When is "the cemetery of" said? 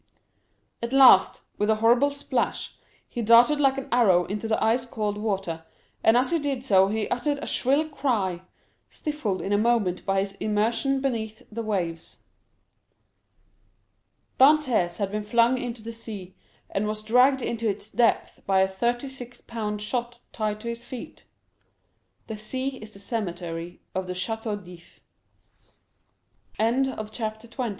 22.95-24.07